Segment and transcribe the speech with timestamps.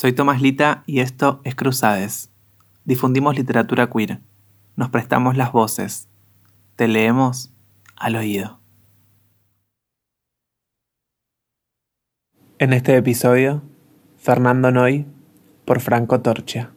[0.00, 2.30] Soy Tomás Lita y esto es Cruzades.
[2.86, 4.22] Difundimos literatura queer.
[4.74, 6.08] Nos prestamos las voces.
[6.74, 7.52] Te leemos
[7.96, 8.60] al oído.
[12.58, 13.62] En este episodio,
[14.16, 15.04] Fernando Noy
[15.66, 16.72] por Franco Torcia.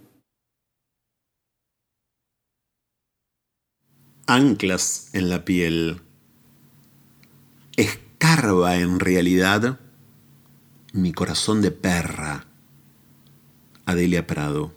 [4.28, 6.02] Anclas en la piel.
[7.78, 9.80] Escarba en realidad
[10.92, 12.48] mi corazón de perra
[13.94, 14.74] Adelia Prado.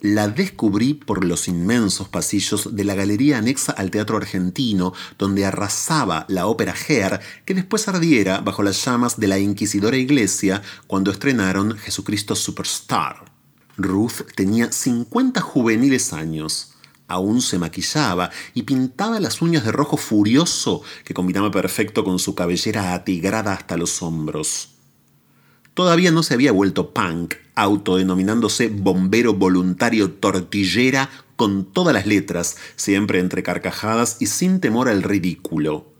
[0.00, 6.24] La descubrí por los inmensos pasillos de la galería anexa al Teatro Argentino, donde arrasaba
[6.28, 11.76] la ópera Her, que después ardiera bajo las llamas de la inquisidora iglesia cuando estrenaron
[11.76, 13.30] Jesucristo Superstar.
[13.76, 16.72] Ruth tenía 50 juveniles años.
[17.06, 22.34] Aún se maquillaba y pintaba las uñas de rojo furioso que combinaba perfecto con su
[22.34, 24.79] cabellera atigrada hasta los hombros.
[25.80, 33.18] Todavía no se había vuelto punk, autodenominándose bombero voluntario tortillera con todas las letras, siempre
[33.18, 35.90] entre carcajadas y sin temor al ridículo.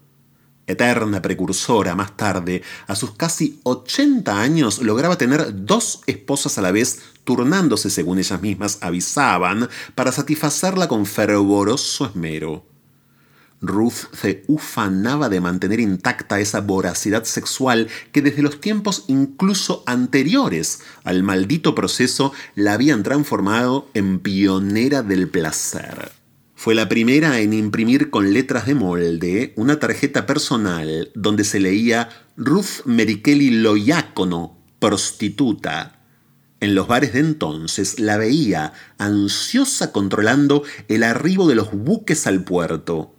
[0.67, 6.71] Eterna precursora, más tarde, a sus casi 80 años, lograba tener dos esposas a la
[6.71, 12.70] vez, turnándose según ellas mismas avisaban, para satisfacerla con fervoroso esmero.
[13.61, 20.79] Ruth se ufanaba de mantener intacta esa voracidad sexual que desde los tiempos incluso anteriores
[21.03, 26.11] al maldito proceso la habían transformado en pionera del placer.
[26.55, 32.09] Fue la primera en imprimir con letras de molde una tarjeta personal donde se leía
[32.37, 35.99] Ruth Merikeli Loyácono, prostituta.
[36.59, 42.43] En los bares de entonces la veía ansiosa controlando el arribo de los buques al
[42.43, 43.15] puerto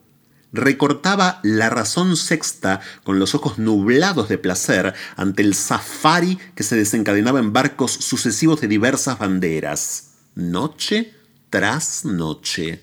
[0.52, 6.76] recortaba la razón sexta con los ojos nublados de placer ante el safari que se
[6.76, 11.14] desencadenaba en barcos sucesivos de diversas banderas, noche
[11.50, 12.82] tras noche.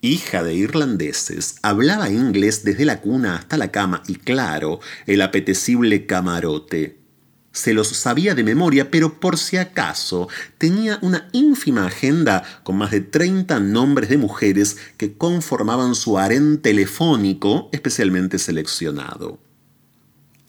[0.00, 6.04] Hija de irlandeses, hablaba inglés desde la cuna hasta la cama y claro, el apetecible
[6.06, 7.03] camarote
[7.54, 10.28] se los sabía de memoria, pero por si acaso
[10.58, 16.60] tenía una ínfima agenda con más de 30 nombres de mujeres que conformaban su harén
[16.60, 19.38] telefónico especialmente seleccionado.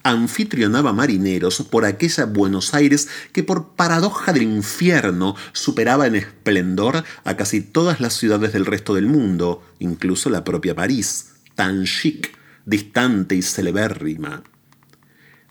[0.02, 7.38] Anfitrionaba marineros por aquella Buenos Aires que por paradoja del infierno superaba en esplendor a
[7.38, 12.36] casi todas las ciudades del resto del mundo, incluso la propia París, tan chic,
[12.66, 14.44] distante y celebérrima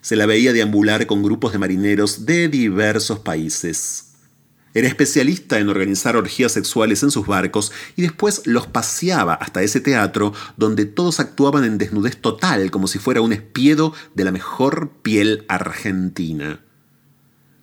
[0.04, 4.16] se la veía deambular con grupos de marineros de diversos países.
[4.74, 9.80] Era especialista en organizar orgías sexuales en sus barcos y después los paseaba hasta ese
[9.80, 14.90] teatro donde todos actuaban en desnudez total como si fuera un espiedo de la mejor
[15.00, 16.60] piel argentina.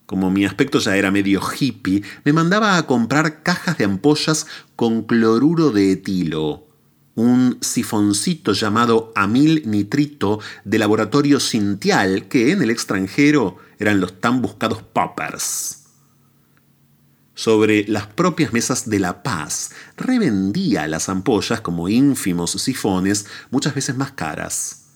[0.07, 5.03] Como mi aspecto ya era medio hippie, me mandaba a comprar cajas de ampollas con
[5.03, 6.70] cloruro de etilo,
[7.15, 14.41] un sifoncito llamado amil nitrito de laboratorio Cintial, que en el extranjero eran los tan
[14.41, 15.77] buscados poppers.
[17.33, 23.97] Sobre las propias mesas de La Paz, revendía las ampollas como ínfimos sifones, muchas veces
[23.97, 24.89] más caras.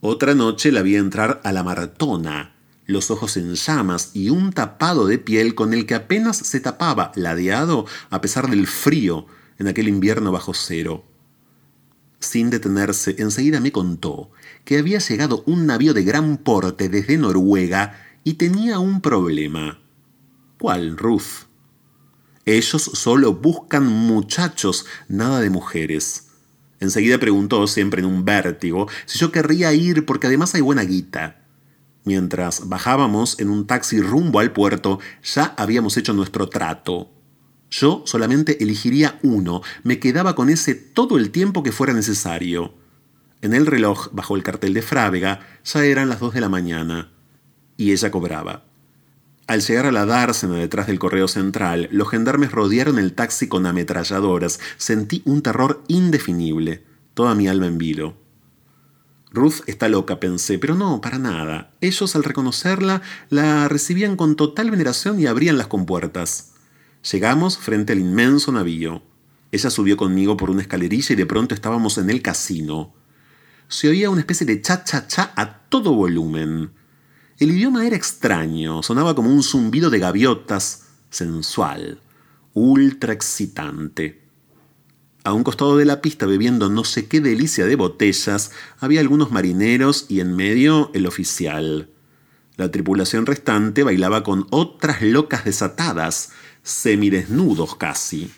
[0.00, 2.54] Otra noche la vi entrar a la maratona,
[2.86, 7.10] los ojos en llamas y un tapado de piel con el que apenas se tapaba,
[7.16, 9.26] ladeado a pesar del frío
[9.58, 11.04] en aquel invierno bajo cero.
[12.24, 14.30] Sin detenerse, enseguida me contó
[14.64, 19.78] que había llegado un navío de gran porte desde Noruega y tenía un problema.
[20.58, 21.44] ¿Cuál, Ruth?
[22.46, 26.28] Ellos solo buscan muchachos, nada de mujeres.
[26.80, 31.44] Enseguida preguntó, siempre en un vértigo, si yo querría ir porque además hay buena guita.
[32.04, 37.10] Mientras bajábamos en un taxi rumbo al puerto, ya habíamos hecho nuestro trato.
[37.76, 42.72] Yo solamente elegiría uno, me quedaba con ese todo el tiempo que fuera necesario.
[43.42, 47.10] En el reloj, bajo el cartel de Frávega, ya eran las dos de la mañana.
[47.76, 48.62] Y ella cobraba.
[49.48, 53.66] Al llegar a la dársena detrás del correo central, los gendarmes rodearon el taxi con
[53.66, 54.60] ametralladoras.
[54.76, 58.16] Sentí un terror indefinible, toda mi alma en vilo.
[59.32, 61.72] Ruth está loca, pensé, pero no, para nada.
[61.80, 66.53] Ellos, al reconocerla, la recibían con total veneración y abrían las compuertas.
[67.10, 69.02] Llegamos frente al inmenso navío.
[69.52, 72.94] Ella subió conmigo por una escalerilla y de pronto estábamos en el casino.
[73.68, 76.70] Se oía una especie de cha-cha-cha a todo volumen.
[77.38, 82.00] El idioma era extraño, sonaba como un zumbido de gaviotas, sensual,
[82.54, 84.22] ultra excitante.
[85.24, 89.30] A un costado de la pista, bebiendo no sé qué delicia de botellas, había algunos
[89.30, 91.90] marineros y en medio el oficial.
[92.56, 96.30] La tripulación restante bailaba con otras locas desatadas,
[96.64, 98.32] semidesnudos casi.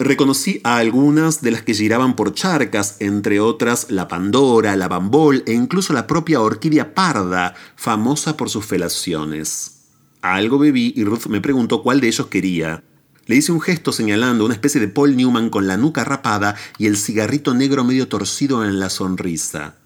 [0.00, 5.42] Reconocí a algunas de las que giraban por charcas, entre otras la Pandora, la Bambol
[5.46, 9.86] e incluso la propia orquídea parda, famosa por sus felaciones.
[10.20, 12.84] Algo bebí y Ruth me preguntó cuál de ellos quería.
[13.26, 16.86] Le hice un gesto señalando una especie de Paul Newman con la nuca rapada y
[16.86, 19.76] el cigarrito negro medio torcido en la sonrisa.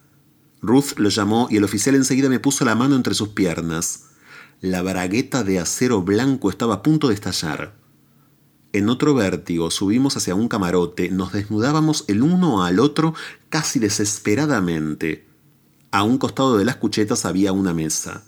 [0.60, 4.04] Ruth lo llamó y el oficial enseguida me puso la mano entre sus piernas.
[4.60, 7.81] La bragueta de acero blanco estaba a punto de estallar.
[8.72, 13.14] En otro vértigo subimos hacia un camarote, nos desnudábamos el uno al otro
[13.50, 15.26] casi desesperadamente.
[15.90, 18.24] A un costado de las cuchetas había una mesa.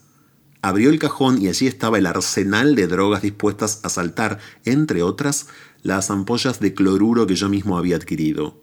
[0.61, 5.47] Abrió el cajón y allí estaba el arsenal de drogas dispuestas a saltar, entre otras,
[5.83, 8.63] las ampollas de cloruro que yo mismo había adquirido.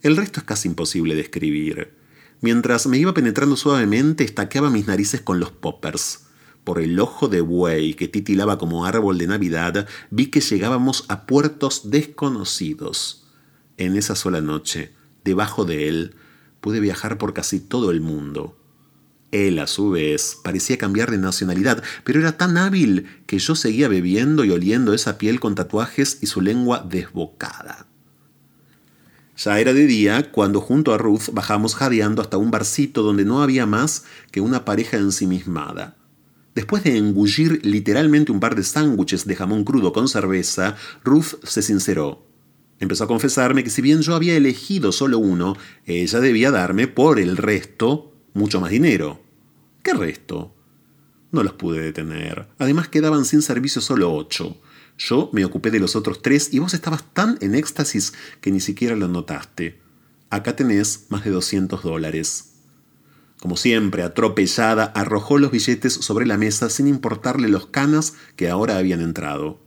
[0.00, 1.94] El resto es casi imposible de escribir.
[2.40, 6.29] Mientras me iba penetrando suavemente, estaqueaba mis narices con los poppers.
[6.64, 11.26] Por el ojo de buey que titilaba como árbol de Navidad, vi que llegábamos a
[11.26, 13.26] puertos desconocidos.
[13.76, 14.92] En esa sola noche,
[15.24, 16.14] debajo de él,
[16.60, 18.56] pude viajar por casi todo el mundo.
[19.32, 23.88] Él, a su vez, parecía cambiar de nacionalidad, pero era tan hábil que yo seguía
[23.88, 27.86] bebiendo y oliendo esa piel con tatuajes y su lengua desbocada.
[29.36, 33.42] Ya era de día cuando junto a Ruth bajamos jadeando hasta un barcito donde no
[33.42, 35.96] había más que una pareja ensimismada.
[36.54, 41.62] Después de engullir literalmente un par de sándwiches de jamón crudo con cerveza, Ruth se
[41.62, 42.26] sinceró.
[42.80, 47.20] Empezó a confesarme que si bien yo había elegido solo uno, ella debía darme por
[47.20, 49.22] el resto mucho más dinero.
[49.82, 50.54] ¿Qué resto?
[51.30, 52.48] No los pude detener.
[52.58, 54.60] Además quedaban sin servicio solo ocho.
[54.98, 58.60] Yo me ocupé de los otros tres y vos estabas tan en éxtasis que ni
[58.60, 59.80] siquiera lo notaste.
[60.28, 62.49] Acá tenés más de 200 dólares.
[63.40, 68.76] Como siempre, atropellada, arrojó los billetes sobre la mesa sin importarle los canas que ahora
[68.76, 69.58] habían entrado.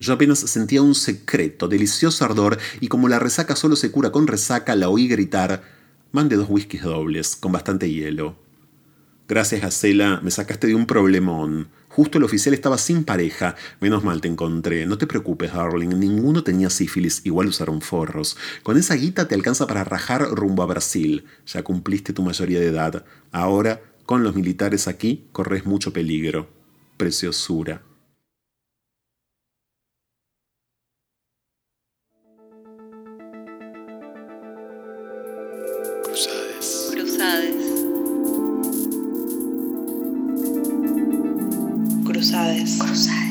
[0.00, 4.26] Yo apenas sentía un secreto, delicioso ardor, y como la resaca solo se cura con
[4.26, 5.62] resaca, la oí gritar
[6.12, 8.34] Mande dos whiskies dobles, con bastante hielo.
[9.30, 11.68] Gracias, Gacela, me sacaste de un problemón.
[11.88, 13.54] Justo el oficial estaba sin pareja.
[13.78, 14.86] Menos mal te encontré.
[14.86, 15.90] No te preocupes, darling.
[16.00, 17.20] Ninguno tenía sífilis.
[17.22, 18.36] Igual usaron forros.
[18.64, 21.26] Con esa guita te alcanza para rajar rumbo a Brasil.
[21.46, 23.04] Ya cumpliste tu mayoría de edad.
[23.30, 26.48] Ahora, con los militares aquí, corres mucho peligro.
[26.96, 27.82] Preciosura.
[36.02, 36.90] Cruzades.
[36.90, 37.69] Cruzades.
[42.50, 43.29] Cruzadas.